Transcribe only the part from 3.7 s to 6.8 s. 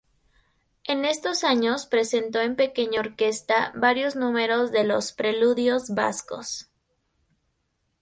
varios números de los "Preludios Vascos".